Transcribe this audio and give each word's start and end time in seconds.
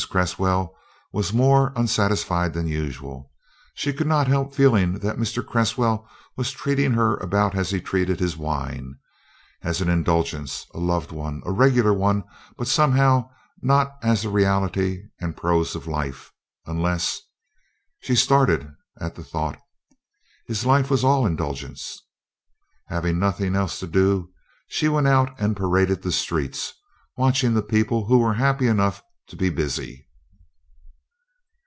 Cresswell 0.09 0.73
was 1.13 1.31
more 1.31 1.71
unsatisfied 1.75 2.53
than 2.55 2.65
usual. 2.67 3.31
She 3.75 3.93
could 3.93 4.07
not 4.07 4.25
help 4.25 4.55
feeling 4.55 4.93
that 4.97 5.17
Mr. 5.19 5.45
Cresswell 5.45 6.09
was 6.35 6.49
treating 6.49 6.93
her 6.93 7.17
about 7.17 7.53
as 7.55 7.69
he 7.69 7.79
treated 7.79 8.19
his 8.19 8.35
wine 8.35 8.95
as 9.61 9.79
an 9.79 9.89
indulgence; 9.89 10.65
a 10.73 10.79
loved 10.79 11.11
one, 11.11 11.43
a 11.45 11.51
regular 11.51 11.93
one, 11.93 12.23
but 12.57 12.67
somehow 12.67 13.29
not 13.61 13.95
as 14.01 14.23
the 14.23 14.29
reality 14.29 15.03
and 15.19 15.37
prose 15.37 15.75
of 15.75 15.85
life, 15.85 16.33
unless 16.65 17.21
she 17.99 18.15
started 18.15 18.73
at 18.99 19.13
the 19.13 19.23
thought 19.23 19.61
his 20.47 20.65
life 20.65 20.89
was 20.89 21.03
all 21.03 21.27
indulgence. 21.27 21.99
Having 22.87 23.19
nothing 23.19 23.55
else 23.55 23.79
to 23.79 23.85
do, 23.87 24.31
she 24.67 24.89
went 24.89 25.07
out 25.07 25.39
and 25.39 25.55
paraded 25.55 26.01
the 26.01 26.11
streets, 26.11 26.73
watching 27.17 27.53
the 27.53 27.61
people 27.61 28.07
who 28.07 28.17
were 28.17 28.33
happy 28.33 28.65
enough 28.65 29.03
to 29.27 29.37
be 29.37 29.49
busy. 29.49 30.09